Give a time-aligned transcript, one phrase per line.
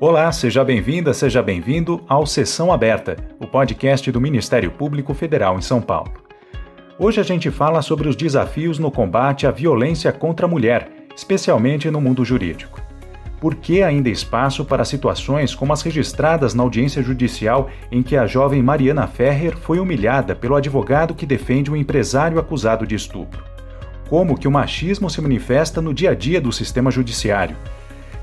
[0.00, 5.62] Olá, seja bem-vinda, seja bem-vindo ao Sessão Aberta, o podcast do Ministério Público Federal em
[5.62, 6.12] São Paulo.
[6.98, 11.88] Hoje a gente fala sobre os desafios no combate à violência contra a mulher, especialmente
[11.92, 12.82] no mundo jurídico.
[13.40, 18.26] Por que ainda espaço para situações como as registradas na audiência judicial em que a
[18.26, 23.44] jovem Mariana Ferrer foi humilhada pelo advogado que defende um empresário acusado de estupro?
[24.08, 27.56] Como que o machismo se manifesta no dia a dia do sistema judiciário?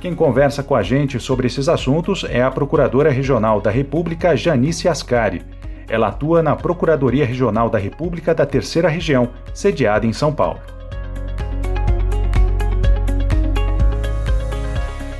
[0.00, 4.88] Quem conversa com a gente sobre esses assuntos é a Procuradora Regional da República, Janice
[4.88, 5.44] Ascari.
[5.88, 10.60] Ela atua na Procuradoria Regional da República da Terceira Região, sediada em São Paulo.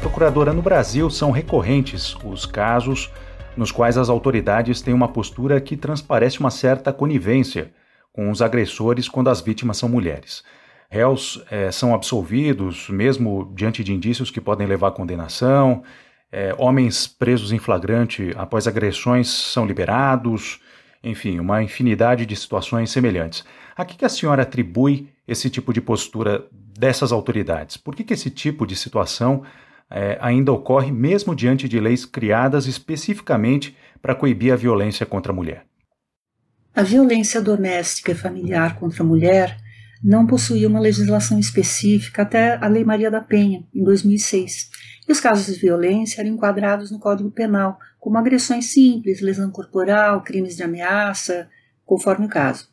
[0.01, 3.11] Procuradora, no Brasil são recorrentes os casos
[3.57, 7.73] nos quais as autoridades têm uma postura que transparece uma certa conivência
[8.13, 10.45] com os agressores quando as vítimas são mulheres
[10.89, 15.83] réus é, são absolvidos, mesmo diante de indícios que podem levar à condenação,
[16.31, 20.61] é, homens presos em flagrante após agressões são liberados,
[21.03, 23.45] enfim, uma infinidade de situações semelhantes.
[23.77, 27.77] A que, a senhora atribui esse tipo de postura dessas autoridades?
[27.77, 29.43] Por que, que esse tipo de situação
[29.91, 35.35] é, ainda ocorre mesmo diante de leis criadas especificamente para coibir a violência contra a
[35.35, 35.65] mulher?
[36.75, 39.57] A violência doméstica e familiar contra a mulher
[40.03, 44.71] não possuía uma legislação específica até a Lei Maria da Penha, em 2006.
[45.09, 50.23] E os casos de violência eram enquadrados no Código Penal, como agressões simples, lesão corporal,
[50.23, 51.49] crimes de ameaça,
[51.85, 52.69] conforme o caso.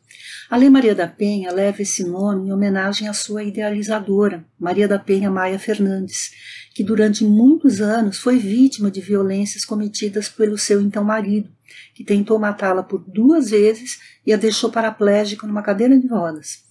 [0.48, 4.98] A Lei Maria da Penha leva esse nome em homenagem à sua idealizadora, Maria da
[4.98, 6.30] Penha Maia Fernandes,
[6.74, 11.50] que durante muitos anos foi vítima de violências cometidas pelo seu então marido,
[11.94, 16.64] que tentou matá-la por duas vezes e a deixou paraplégica numa cadeira de rodas.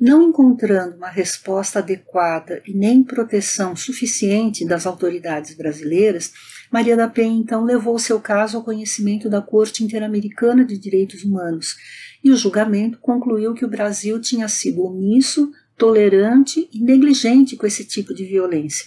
[0.00, 6.32] Não encontrando uma resposta adequada e nem proteção suficiente das autoridades brasileiras,
[6.70, 11.76] Maria da Penha então levou seu caso ao conhecimento da Corte Interamericana de Direitos Humanos
[12.24, 17.84] e o julgamento concluiu que o Brasil tinha sido omisso, tolerante e negligente com esse
[17.84, 18.86] tipo de violência.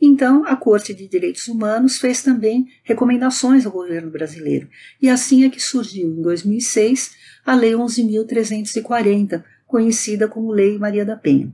[0.00, 4.68] Então, a Corte de Direitos Humanos fez também recomendações ao governo brasileiro,
[5.00, 7.12] e assim é que surgiu, em 2006,
[7.46, 11.50] a Lei 11.340, conhecida como Lei Maria da Penha.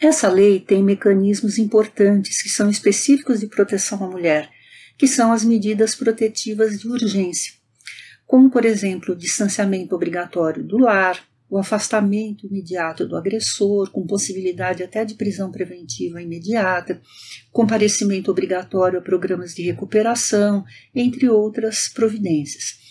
[0.00, 4.48] Essa lei tem mecanismos importantes que são específicos de proteção à mulher,
[4.96, 7.52] que são as medidas protetivas de urgência,
[8.26, 14.82] como, por exemplo, o distanciamento obrigatório do lar, o afastamento imediato do agressor, com possibilidade
[14.82, 17.02] até de prisão preventiva imediata,
[17.50, 20.64] comparecimento obrigatório a programas de recuperação,
[20.94, 22.81] entre outras providências.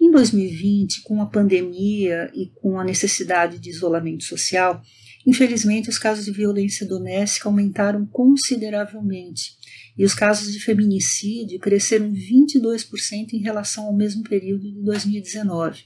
[0.00, 4.80] Em 2020, com a pandemia e com a necessidade de isolamento social,
[5.26, 9.58] infelizmente os casos de violência doméstica aumentaram consideravelmente
[9.98, 15.84] e os casos de feminicídio cresceram 22% em relação ao mesmo período de 2019.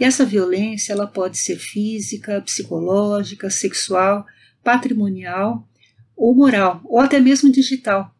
[0.00, 4.26] E essa violência ela pode ser física, psicológica, sexual,
[4.64, 5.68] patrimonial
[6.16, 8.12] ou moral, ou até mesmo digital,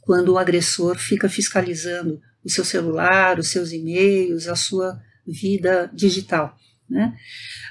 [0.00, 6.56] quando o agressor fica fiscalizando o seu celular, os seus e-mails, a sua vida digital.
[6.88, 7.16] Né?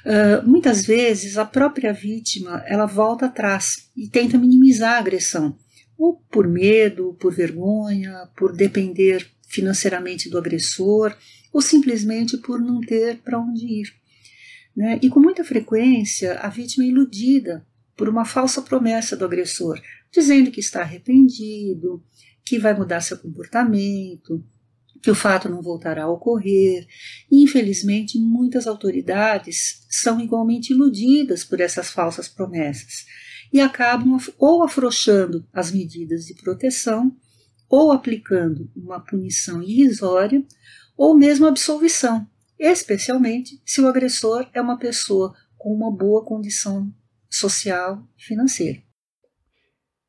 [0.05, 5.57] Uh, muitas vezes a própria vítima ela volta atrás e tenta minimizar a agressão,
[5.97, 11.15] ou por medo, por vergonha, por depender financeiramente do agressor,
[11.51, 13.93] ou simplesmente por não ter para onde ir.
[14.75, 14.99] Né?
[15.01, 17.65] E com muita frequência a vítima é iludida
[17.97, 22.01] por uma falsa promessa do agressor, dizendo que está arrependido,
[22.45, 24.41] que vai mudar seu comportamento,
[25.01, 26.87] que o fato não voltará a ocorrer.
[27.31, 33.05] Infelizmente, muitas autoridades são igualmente iludidas por essas falsas promessas
[33.51, 37.15] e acabam ou afrouxando as medidas de proteção,
[37.67, 40.43] ou aplicando uma punição irrisória,
[40.97, 42.27] ou mesmo absolvição,
[42.57, 46.91] especialmente se o agressor é uma pessoa com uma boa condição
[47.29, 48.88] social e financeira.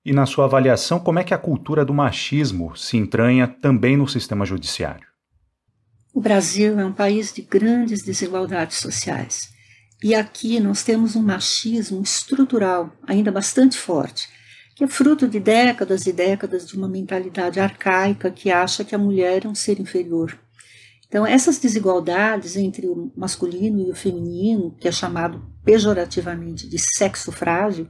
[0.04, 4.08] E na sua avaliação, como é que a cultura do machismo se entranha também no
[4.08, 5.06] sistema judiciário?
[6.14, 9.50] O Brasil é um país de grandes desigualdades sociais.
[10.02, 14.26] E aqui nós temos um machismo estrutural ainda bastante forte,
[14.74, 18.98] que é fruto de décadas e décadas de uma mentalidade arcaica que acha que a
[18.98, 20.38] mulher é um ser inferior.
[21.06, 27.30] Então, essas desigualdades entre o masculino e o feminino, que é chamado pejorativamente de sexo
[27.30, 27.86] frágil,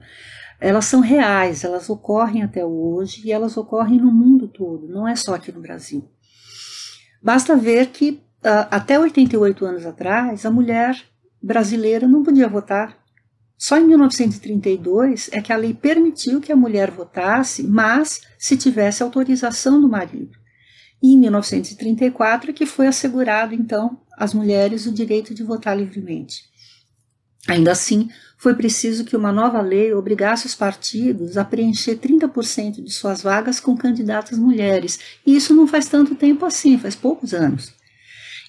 [0.60, 5.16] elas são reais, elas ocorrem até hoje e elas ocorrem no mundo todo, não é
[5.16, 6.06] só aqui no Brasil.
[7.22, 8.10] Basta ver que
[8.44, 11.02] uh, até 88 anos atrás a mulher
[11.42, 12.98] brasileira não podia votar.
[13.56, 19.02] Só em 1932 é que a lei permitiu que a mulher votasse, mas se tivesse
[19.02, 20.38] autorização do marido.
[21.02, 26.49] E em 1934 é que foi assegurado, então, às mulheres o direito de votar livremente.
[27.48, 32.90] Ainda assim, foi preciso que uma nova lei obrigasse os partidos a preencher 30% de
[32.90, 34.98] suas vagas com candidatas mulheres.
[35.26, 37.72] E isso não faz tanto tempo assim, faz poucos anos.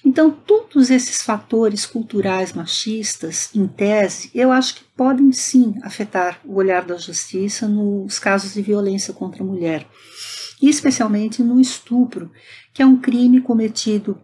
[0.04, 6.54] Então, todos esses fatores culturais machistas, em tese, eu acho que podem sim afetar o
[6.54, 9.86] olhar da justiça nos casos de violência contra a mulher,
[10.60, 12.32] e especialmente no estupro,
[12.74, 14.18] que é um crime cometido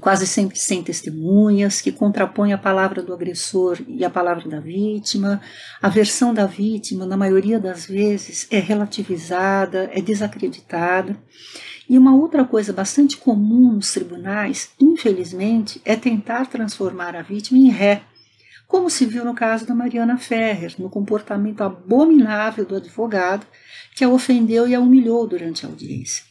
[0.00, 5.40] quase sempre sem testemunhas, que contrapõe a palavra do agressor e a palavra da vítima.
[5.82, 11.16] A versão da vítima, na maioria das vezes, é relativizada, é desacreditada.
[11.88, 17.68] E uma outra coisa bastante comum nos tribunais, infelizmente, é tentar transformar a vítima em
[17.68, 18.02] ré,
[18.66, 23.46] como se viu no caso da Mariana Ferrer, no comportamento abominável do advogado
[23.94, 26.24] que a ofendeu e a humilhou durante a audiência.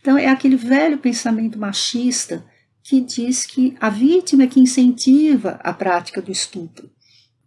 [0.00, 2.44] Então, é aquele velho pensamento machista
[2.88, 6.90] que diz que a vítima é que incentiva a prática do estupro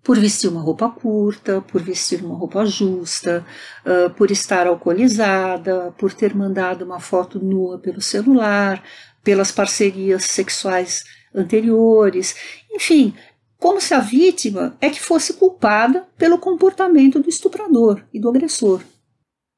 [0.03, 3.43] por vestir uma roupa curta, por vestir uma roupa justa,
[3.83, 8.83] uh, por estar alcoolizada, por ter mandado uma foto nua pelo celular,
[9.23, 11.03] pelas parcerias sexuais
[11.33, 12.35] anteriores,
[12.71, 13.13] enfim,
[13.57, 18.81] como se a vítima é que fosse culpada pelo comportamento do estuprador e do agressor.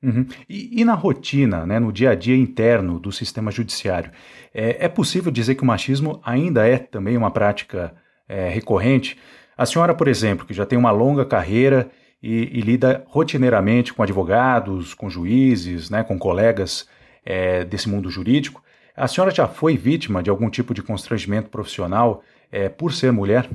[0.04, 0.26] Uhum.
[0.50, 4.12] E, e, na rotina, né, no dia a dia interno do sistema judiciário,
[4.54, 7.94] é, é possível dizer que o machismo ainda é também uma prática
[8.28, 9.18] é, recorrente?
[9.58, 11.90] A senhora, por exemplo, que já tem uma longa carreira
[12.22, 16.86] e, e lida rotineiramente com advogados, com juízes, né, com colegas
[17.26, 18.62] é, desse mundo jurídico,
[18.96, 23.50] a senhora já foi vítima de algum tipo de constrangimento profissional é, por ser mulher?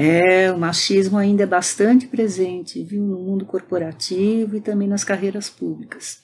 [0.00, 5.50] É, o machismo ainda é bastante presente, viu, no mundo corporativo e também nas carreiras
[5.50, 6.22] públicas.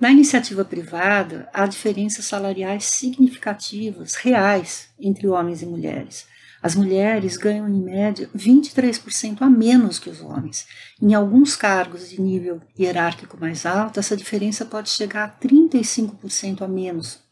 [0.00, 6.26] Na iniciativa privada, há diferenças salariais significativas, reais, entre homens e mulheres.
[6.62, 10.66] As mulheres ganham, em média, 23% a menos que os homens.
[11.02, 16.68] Em alguns cargos de nível hierárquico mais alto, essa diferença pode chegar a 35% a
[16.68, 17.29] menos.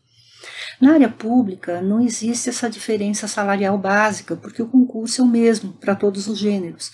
[0.81, 5.73] Na área pública, não existe essa diferença salarial básica, porque o concurso é o mesmo
[5.73, 6.91] para todos os gêneros.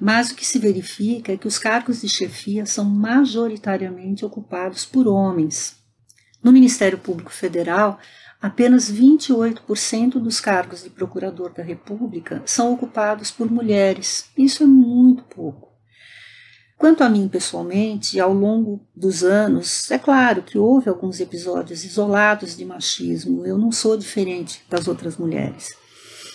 [0.00, 5.08] Mas o que se verifica é que os cargos de chefia são majoritariamente ocupados por
[5.08, 5.76] homens.
[6.42, 7.98] No Ministério Público Federal,
[8.40, 14.30] apenas 28% dos cargos de procurador da República são ocupados por mulheres.
[14.36, 15.75] Isso é muito pouco.
[16.78, 22.56] Quanto a mim pessoalmente, ao longo dos anos, é claro que houve alguns episódios isolados
[22.56, 25.74] de machismo, eu não sou diferente das outras mulheres.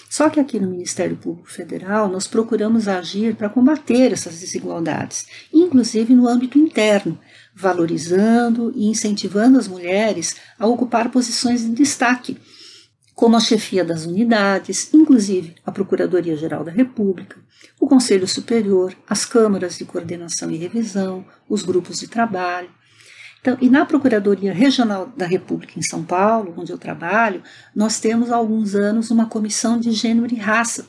[0.10, 6.14] Só que aqui no Ministério Público Federal nós procuramos agir para combater essas desigualdades, inclusive
[6.14, 7.18] no âmbito interno,
[7.56, 12.38] valorizando e incentivando as mulheres a ocupar posições de destaque,
[13.22, 17.38] como a chefia das unidades, inclusive a Procuradoria-Geral da República,
[17.80, 22.72] o Conselho Superior, as câmaras de coordenação e revisão, os grupos de trabalho.
[23.40, 27.44] Então, e na Procuradoria Regional da República em São Paulo, onde eu trabalho,
[27.76, 30.88] nós temos há alguns anos uma comissão de gênero e raça,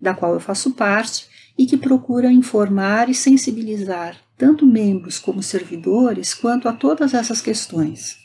[0.00, 1.26] da qual eu faço parte,
[1.58, 8.23] e que procura informar e sensibilizar tanto membros como servidores, quanto a todas essas questões.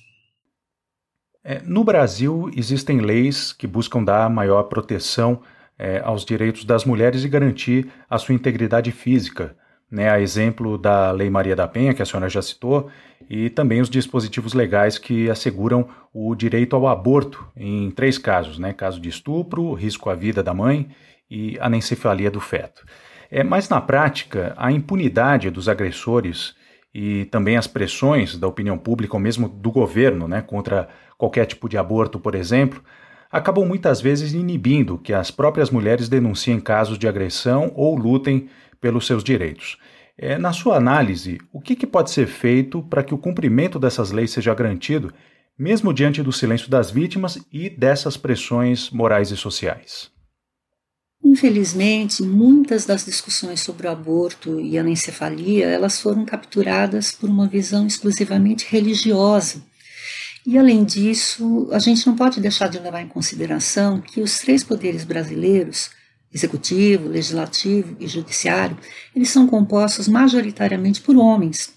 [1.43, 5.41] É, no Brasil, existem leis que buscam dar maior proteção
[5.77, 9.55] é, aos direitos das mulheres e garantir a sua integridade física,
[9.89, 12.89] né, a exemplo da Lei Maria da Penha, que a senhora já citou,
[13.29, 18.73] e também os dispositivos legais que asseguram o direito ao aborto em três casos, né,
[18.73, 20.89] caso de estupro, risco à vida da mãe
[21.31, 22.85] e anencefalia do feto.
[23.31, 26.55] É, mas na prática, a impunidade dos agressores
[26.93, 30.89] e também as pressões da opinião pública ou mesmo do governo né, contra
[31.19, 32.81] qualquer tipo de aborto, por exemplo,
[33.29, 38.49] acabam muitas vezes inibindo que as próprias mulheres denunciem casos de agressão ou lutem
[38.79, 39.77] pelos seus direitos.
[40.17, 44.11] É, na sua análise, o que, que pode ser feito para que o cumprimento dessas
[44.11, 45.13] leis seja garantido,
[45.57, 50.09] mesmo diante do silêncio das vítimas e dessas pressões morais e sociais?
[51.21, 57.45] Infelizmente, muitas das discussões sobre o aborto e a anencefalia, elas foram capturadas por uma
[57.45, 59.61] visão exclusivamente religiosa.
[60.45, 64.63] E além disso, a gente não pode deixar de levar em consideração que os três
[64.63, 65.89] poderes brasileiros,
[66.33, 68.77] executivo, legislativo e judiciário,
[69.15, 71.73] eles são compostos majoritariamente por homens.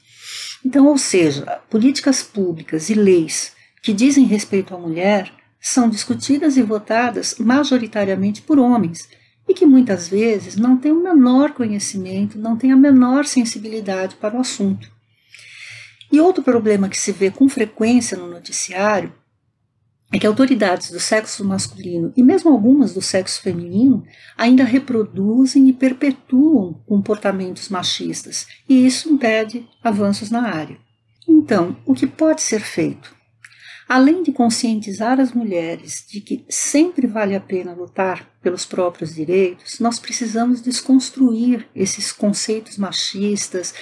[0.64, 3.52] Então, ou seja, políticas públicas e leis
[3.82, 9.08] que dizem respeito à mulher são discutidas e votadas majoritariamente por homens
[9.48, 14.36] e que muitas vezes não têm o menor conhecimento, não têm a menor sensibilidade para
[14.36, 14.91] o assunto.
[16.12, 19.14] E outro problema que se vê com frequência no noticiário
[20.12, 24.04] é que autoridades do sexo masculino e mesmo algumas do sexo feminino
[24.36, 30.76] ainda reproduzem e perpetuam comportamentos machistas, e isso impede avanços na área.
[31.26, 33.16] Então, o que pode ser feito?
[33.94, 39.80] Além de conscientizar as mulheres de que sempre vale a pena lutar pelos próprios direitos,
[39.80, 43.74] nós precisamos desconstruir esses conceitos machistas,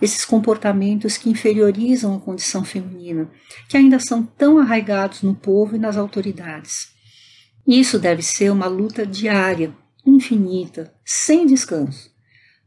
[0.00, 3.30] esses comportamentos que inferiorizam a condição feminina,
[3.68, 6.88] que ainda são tão arraigados no povo e nas autoridades.
[7.66, 12.07] Isso deve ser uma luta diária, infinita, sem descanso.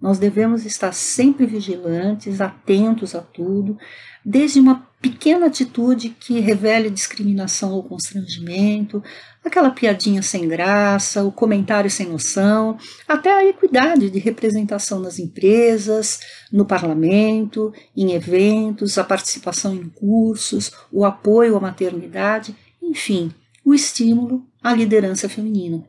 [0.02, 3.78] Nós devemos estar sempre vigilantes, atentos a tudo,
[4.26, 9.04] desde uma pequena atitude que revele discriminação ou constrangimento,
[9.46, 16.20] aquela piadinha sem graça, o comentário sem noção, até a equidade de representação nas empresas,
[16.52, 23.32] no parlamento, em eventos, a participação em cursos, o apoio à maternidade, enfim,
[23.64, 25.84] o estímulo à liderança feminina.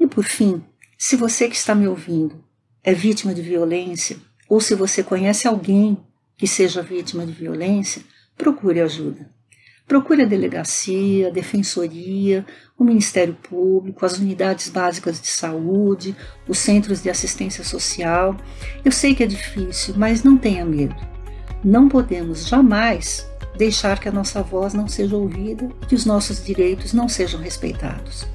[0.00, 0.62] E por fim,
[0.96, 2.47] se você que está me ouvindo
[2.88, 4.16] é vítima de violência,
[4.48, 5.98] ou se você conhece alguém
[6.38, 8.00] que seja vítima de violência,
[8.34, 9.28] procure ajuda.
[9.86, 12.46] Procure a delegacia, a defensoria,
[12.78, 16.16] o Ministério Público, as unidades básicas de saúde,
[16.48, 18.34] os centros de assistência social.
[18.82, 20.96] Eu sei que é difícil, mas não tenha medo.
[21.62, 23.28] Não podemos jamais
[23.58, 27.38] deixar que a nossa voz não seja ouvida e que os nossos direitos não sejam
[27.38, 28.26] respeitados.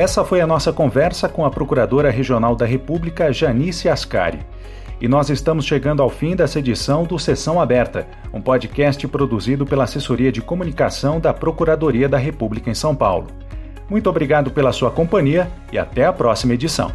[0.00, 4.38] Essa foi a nossa conversa com a Procuradora Regional da República, Janice Ascari.
[4.98, 9.84] E nós estamos chegando ao fim dessa edição do Sessão Aberta, um podcast produzido pela
[9.84, 13.26] Assessoria de Comunicação da Procuradoria da República em São Paulo.
[13.90, 16.90] Muito obrigado pela sua companhia e até a próxima edição.